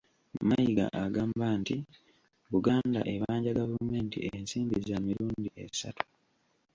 Mayiga 0.47 0.85
agamba 1.03 1.45
nti 1.61 1.77
Buganda 2.51 3.01
ebanja 3.13 3.57
gavumenti 3.59 4.17
ensimbi 4.35 4.77
za 4.87 4.97
mirundi 5.05 5.49
esatu 5.65 6.05